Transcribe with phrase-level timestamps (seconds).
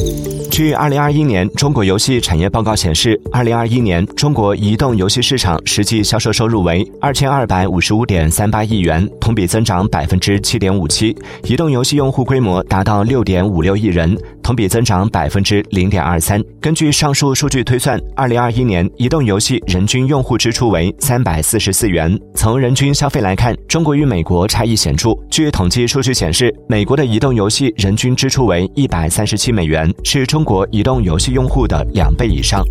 [0.00, 16.42] Música 据二零二一年中国游戏产业报告显示，二零二一年中国移动游戏市场实际销售收入为二千二百五十五点三八亿元，同比增长百分之七点五七；移动游戏用户规模达到六点五六亿人，同比增长百分之零点二三。
[16.60, 22.18] 根据上述数据推算，二零二一年移动游戏人均用户支出为三百四十四元。
[22.34, 25.10] 从人均消费来看，中国与美国差异显著。
[25.30, 30.44] 据统计数据显示，美国的移动游戏人均支出为一百三十七美元，是中。
[30.48, 32.64] 国移动游戏用户的两倍以上。